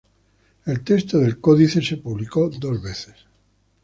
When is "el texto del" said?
0.65-1.39